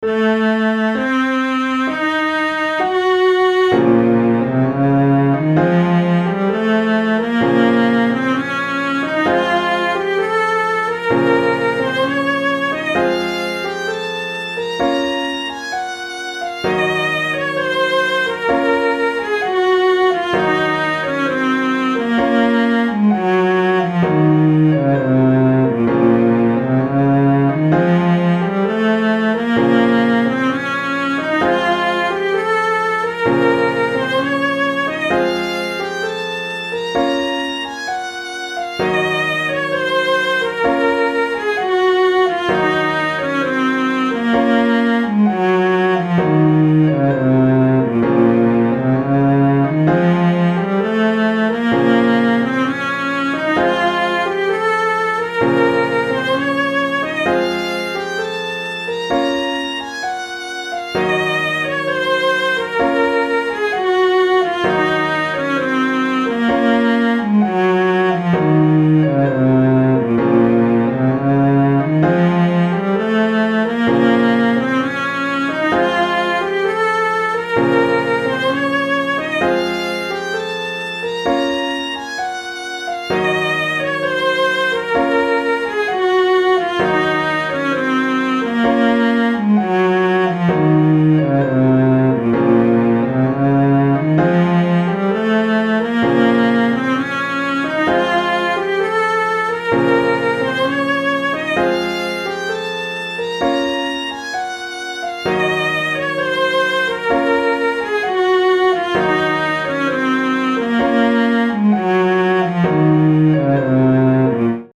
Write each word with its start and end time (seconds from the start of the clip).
Música 0.00 1.07